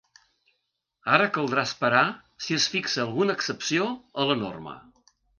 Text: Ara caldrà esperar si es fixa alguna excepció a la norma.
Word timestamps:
Ara 1.17 1.25
caldrà 1.33 1.65
esperar 1.67 2.01
si 2.45 2.57
es 2.61 2.65
fixa 2.75 3.01
alguna 3.03 3.35
excepció 3.39 3.85
a 4.23 4.25
la 4.31 4.37
norma. 4.41 4.75